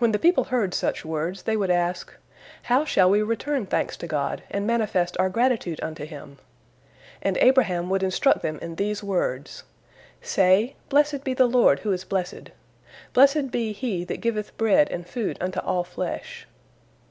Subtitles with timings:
[0.00, 2.12] When the people heard such words, they would ask,
[2.64, 6.36] "How shall we return thanks to God and manifest our gratitude unto Him?"
[7.22, 9.62] And Abraham would instruct them in these words:
[10.20, 12.50] "Say, Blessed be the Lord who is blessed!
[13.14, 16.46] Blessed be He that giveth bread and food unto all flesh!"